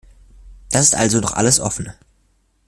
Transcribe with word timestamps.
Da 0.71 0.79
ist 0.79 0.95
also 0.95 1.19
noch 1.19 1.33
alles 1.33 1.59
offen. 1.59 1.93